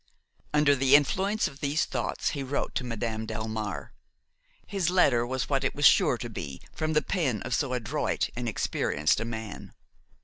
Under 0.51 0.75
the 0.75 0.95
influence 0.95 1.47
of 1.47 1.59
these 1.59 1.85
thoughts 1.85 2.31
he 2.31 2.41
wrote 2.41 2.73
to 2.73 2.83
Madame 2.83 3.27
Delmare. 3.27 3.91
His 4.65 4.89
letter 4.89 5.27
was 5.27 5.47
what 5.47 5.63
it 5.63 5.75
was 5.75 5.85
sure 5.85 6.17
to 6.17 6.27
be 6.27 6.59
from 6.73 6.93
the 6.93 7.03
pen 7.03 7.43
of 7.43 7.53
so 7.53 7.73
adroit 7.73 8.27
and 8.35 8.49
experienced 8.49 9.19
a 9.19 9.25
man. 9.25 9.73